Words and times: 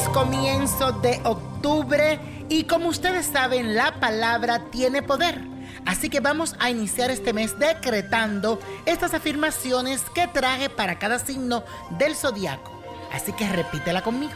comienzo 0.00 0.92
de 0.92 1.20
octubre 1.24 2.18
y 2.48 2.64
como 2.64 2.88
ustedes 2.88 3.26
saben, 3.26 3.74
la 3.74 4.00
palabra 4.00 4.70
tiene 4.70 5.02
poder. 5.02 5.38
Así 5.84 6.08
que 6.08 6.20
vamos 6.20 6.56
a 6.60 6.70
iniciar 6.70 7.10
este 7.10 7.32
mes 7.32 7.58
decretando 7.58 8.58
estas 8.86 9.12
afirmaciones 9.12 10.02
que 10.14 10.28
traje 10.28 10.70
para 10.70 10.98
cada 10.98 11.18
signo 11.18 11.64
del 11.98 12.14
zodiaco. 12.14 12.72
Así 13.12 13.32
que 13.32 13.46
repítela 13.48 14.02
conmigo. 14.02 14.32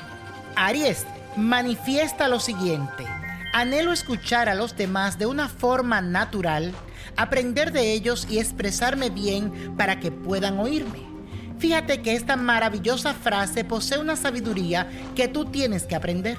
Aries, 0.56 1.06
manifiesta 1.36 2.28
lo 2.28 2.38
siguiente. 2.38 3.06
Anhelo 3.54 3.92
escuchar 3.92 4.50
a 4.50 4.54
los 4.54 4.76
demás 4.76 5.18
de 5.18 5.24
una 5.24 5.48
forma 5.48 6.02
natural, 6.02 6.74
aprender 7.16 7.72
de 7.72 7.92
ellos 7.92 8.26
y 8.28 8.38
expresarme 8.38 9.08
bien 9.08 9.74
para 9.76 10.00
que 10.00 10.12
puedan 10.12 10.58
oírme. 10.58 11.15
Fíjate 11.58 12.02
que 12.02 12.14
esta 12.14 12.36
maravillosa 12.36 13.14
frase 13.14 13.64
posee 13.64 13.98
una 13.98 14.16
sabiduría 14.16 14.90
que 15.14 15.28
tú 15.28 15.46
tienes 15.46 15.84
que 15.84 15.96
aprender. 15.96 16.36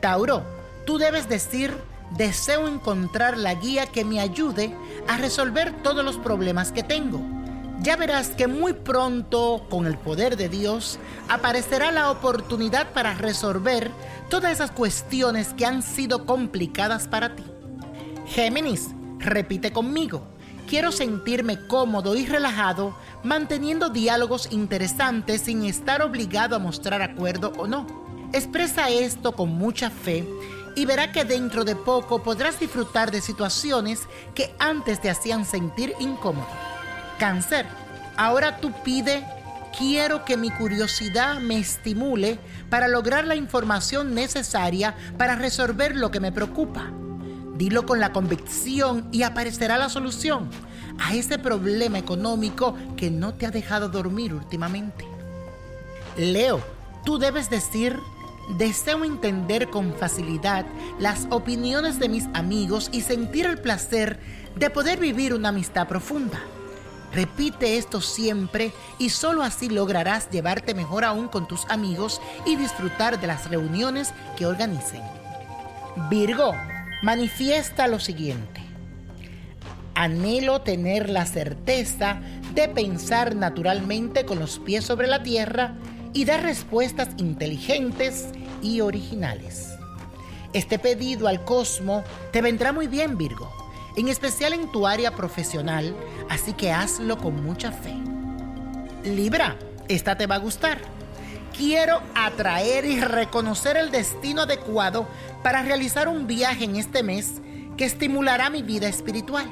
Tauro, 0.00 0.42
tú 0.84 0.98
debes 0.98 1.28
decir, 1.28 1.72
deseo 2.16 2.66
encontrar 2.66 3.36
la 3.36 3.54
guía 3.54 3.86
que 3.86 4.04
me 4.04 4.20
ayude 4.20 4.74
a 5.06 5.16
resolver 5.16 5.82
todos 5.82 6.04
los 6.04 6.16
problemas 6.16 6.72
que 6.72 6.82
tengo. 6.82 7.20
Ya 7.82 7.96
verás 7.96 8.30
que 8.30 8.46
muy 8.46 8.74
pronto, 8.74 9.66
con 9.70 9.86
el 9.86 9.96
poder 9.96 10.36
de 10.36 10.48
Dios, 10.48 10.98
aparecerá 11.28 11.92
la 11.92 12.10
oportunidad 12.10 12.92
para 12.92 13.14
resolver 13.14 13.90
todas 14.28 14.52
esas 14.52 14.70
cuestiones 14.70 15.54
que 15.54 15.64
han 15.64 15.82
sido 15.82 16.26
complicadas 16.26 17.08
para 17.08 17.36
ti. 17.36 17.44
Géminis, 18.26 18.88
repite 19.18 19.72
conmigo. 19.72 20.26
Quiero 20.70 20.92
sentirme 20.92 21.66
cómodo 21.66 22.14
y 22.14 22.26
relajado 22.26 22.96
manteniendo 23.24 23.88
diálogos 23.88 24.52
interesantes 24.52 25.40
sin 25.40 25.64
estar 25.64 26.00
obligado 26.00 26.54
a 26.54 26.60
mostrar 26.60 27.02
acuerdo 27.02 27.52
o 27.58 27.66
no. 27.66 27.88
Expresa 28.32 28.88
esto 28.88 29.32
con 29.32 29.48
mucha 29.48 29.90
fe 29.90 30.24
y 30.76 30.86
verá 30.86 31.10
que 31.10 31.24
dentro 31.24 31.64
de 31.64 31.74
poco 31.74 32.22
podrás 32.22 32.60
disfrutar 32.60 33.10
de 33.10 33.20
situaciones 33.20 34.02
que 34.32 34.54
antes 34.60 35.00
te 35.00 35.10
hacían 35.10 35.44
sentir 35.44 35.92
incómodo. 35.98 36.46
Cáncer, 37.18 37.66
ahora 38.16 38.58
tú 38.58 38.70
pide, 38.84 39.26
quiero 39.76 40.24
que 40.24 40.36
mi 40.36 40.50
curiosidad 40.50 41.40
me 41.40 41.58
estimule 41.58 42.38
para 42.70 42.86
lograr 42.86 43.26
la 43.26 43.34
información 43.34 44.14
necesaria 44.14 44.94
para 45.18 45.34
resolver 45.34 45.96
lo 45.96 46.12
que 46.12 46.20
me 46.20 46.30
preocupa. 46.30 46.92
Dilo 47.60 47.84
con 47.84 48.00
la 48.00 48.10
convicción 48.10 49.06
y 49.12 49.22
aparecerá 49.22 49.76
la 49.76 49.90
solución 49.90 50.48
a 50.98 51.14
ese 51.14 51.38
problema 51.38 51.98
económico 51.98 52.74
que 52.96 53.10
no 53.10 53.34
te 53.34 53.44
ha 53.44 53.50
dejado 53.50 53.90
dormir 53.90 54.32
últimamente. 54.32 55.04
Leo, 56.16 56.62
tú 57.04 57.18
debes 57.18 57.50
decir, 57.50 57.98
deseo 58.56 59.04
entender 59.04 59.68
con 59.68 59.92
facilidad 59.92 60.64
las 60.98 61.26
opiniones 61.28 61.98
de 61.98 62.08
mis 62.08 62.28
amigos 62.32 62.88
y 62.94 63.02
sentir 63.02 63.44
el 63.44 63.58
placer 63.58 64.18
de 64.56 64.70
poder 64.70 64.98
vivir 64.98 65.34
una 65.34 65.50
amistad 65.50 65.86
profunda. 65.86 66.40
Repite 67.12 67.76
esto 67.76 68.00
siempre 68.00 68.72
y 68.98 69.10
solo 69.10 69.42
así 69.42 69.68
lograrás 69.68 70.30
llevarte 70.30 70.72
mejor 70.72 71.04
aún 71.04 71.28
con 71.28 71.46
tus 71.46 71.66
amigos 71.68 72.22
y 72.46 72.56
disfrutar 72.56 73.20
de 73.20 73.26
las 73.26 73.50
reuniones 73.50 74.14
que 74.38 74.46
organicen. 74.46 75.02
Virgo, 76.08 76.54
manifiesta 77.02 77.86
lo 77.86 77.98
siguiente. 77.98 78.60
Anhelo 79.94 80.62
tener 80.62 81.08
la 81.10 81.26
certeza 81.26 82.20
de 82.54 82.68
pensar 82.68 83.36
naturalmente 83.36 84.24
con 84.24 84.38
los 84.38 84.58
pies 84.58 84.84
sobre 84.84 85.06
la 85.06 85.22
tierra 85.22 85.74
y 86.12 86.24
dar 86.24 86.42
respuestas 86.42 87.08
inteligentes 87.16 88.28
y 88.62 88.80
originales. 88.80 89.74
Este 90.52 90.78
pedido 90.78 91.28
al 91.28 91.44
cosmo 91.44 92.02
te 92.32 92.42
vendrá 92.42 92.72
muy 92.72 92.88
bien, 92.88 93.16
Virgo, 93.16 93.50
en 93.96 94.08
especial 94.08 94.52
en 94.52 94.70
tu 94.72 94.86
área 94.86 95.14
profesional, 95.14 95.94
así 96.28 96.52
que 96.52 96.72
hazlo 96.72 97.18
con 97.18 97.42
mucha 97.44 97.70
fe. 97.70 97.94
Libra, 99.04 99.56
esta 99.88 100.16
te 100.16 100.26
va 100.26 100.36
a 100.36 100.38
gustar. 100.38 100.78
Quiero 101.60 102.00
atraer 102.14 102.86
y 102.86 103.02
reconocer 103.02 103.76
el 103.76 103.90
destino 103.90 104.40
adecuado 104.40 105.06
para 105.42 105.62
realizar 105.62 106.08
un 106.08 106.26
viaje 106.26 106.64
en 106.64 106.76
este 106.76 107.02
mes 107.02 107.34
que 107.76 107.84
estimulará 107.84 108.48
mi 108.48 108.62
vida 108.62 108.88
espiritual. 108.88 109.46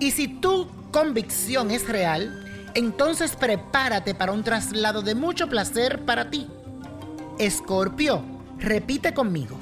Y 0.00 0.10
si 0.10 0.28
tu 0.28 0.68
convicción 0.90 1.70
es 1.70 1.88
real, 1.88 2.44
entonces 2.74 3.36
prepárate 3.36 4.14
para 4.14 4.32
un 4.32 4.44
traslado 4.44 5.00
de 5.00 5.14
mucho 5.14 5.48
placer 5.48 6.04
para 6.04 6.28
ti. 6.28 6.46
Escorpio, 7.38 8.22
repite 8.58 9.14
conmigo. 9.14 9.58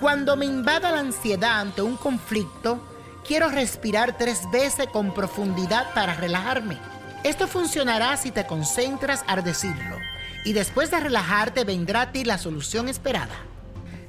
Cuando 0.00 0.34
me 0.34 0.46
invada 0.46 0.90
la 0.90 0.98
ansiedad 0.98 1.60
ante 1.60 1.82
un 1.82 1.96
conflicto, 1.96 2.80
quiero 3.24 3.48
respirar 3.48 4.18
tres 4.18 4.40
veces 4.50 4.88
con 4.88 5.14
profundidad 5.14 5.94
para 5.94 6.14
relajarme. 6.14 6.78
Esto 7.22 7.46
funcionará 7.46 8.16
si 8.16 8.32
te 8.32 8.44
concentras 8.44 9.22
al 9.28 9.44
decirlo 9.44 9.99
y 10.44 10.52
después 10.52 10.90
de 10.90 11.00
relajarte 11.00 11.64
vendrá 11.64 12.02
a 12.02 12.12
ti 12.12 12.24
la 12.24 12.38
solución 12.38 12.88
esperada. 12.88 13.34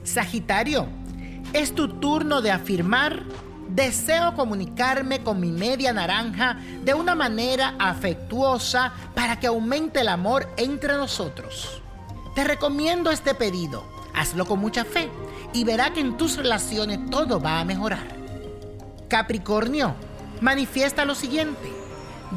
Sagitario, 0.03 0.87
es 1.53 1.75
tu 1.75 1.99
turno 1.99 2.41
de 2.41 2.51
afirmar, 2.51 3.23
deseo 3.69 4.33
comunicarme 4.35 5.21
con 5.23 5.39
mi 5.39 5.51
media 5.51 5.93
naranja 5.93 6.57
de 6.83 6.93
una 6.93 7.15
manera 7.15 7.75
afectuosa 7.79 8.93
para 9.13 9.39
que 9.39 9.47
aumente 9.47 10.01
el 10.01 10.07
amor 10.07 10.47
entre 10.57 10.95
nosotros. 10.95 11.81
Te 12.35 12.43
recomiendo 12.43 13.11
este 13.11 13.35
pedido, 13.35 13.83
hazlo 14.13 14.45
con 14.45 14.59
mucha 14.59 14.85
fe 14.85 15.09
y 15.53 15.63
verá 15.65 15.91
que 15.91 15.99
en 15.99 16.17
tus 16.17 16.37
relaciones 16.37 17.09
todo 17.09 17.39
va 17.39 17.59
a 17.59 17.65
mejorar. 17.65 18.07
Capricornio, 19.09 19.93
manifiesta 20.39 21.03
lo 21.03 21.15
siguiente. 21.15 21.69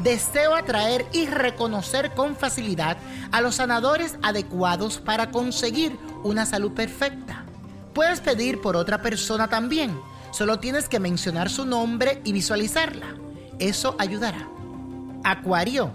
Deseo 0.03 0.55
atraer 0.55 1.05
y 1.13 1.25
reconocer 1.25 2.13
con 2.13 2.35
facilidad 2.35 2.97
a 3.31 3.41
los 3.41 3.55
sanadores 3.55 4.17
adecuados 4.21 4.97
para 4.97 5.31
conseguir 5.31 5.97
una 6.23 6.45
salud 6.45 6.73
perfecta. 6.73 7.45
Puedes 7.93 8.19
pedir 8.19 8.59
por 8.61 8.75
otra 8.75 9.01
persona 9.01 9.47
también. 9.47 9.97
Solo 10.31 10.59
tienes 10.59 10.89
que 10.89 10.99
mencionar 10.99 11.49
su 11.49 11.65
nombre 11.65 12.21
y 12.25 12.33
visualizarla. 12.33 13.15
Eso 13.57 13.95
ayudará. 13.97 14.49
Acuario, 15.23 15.91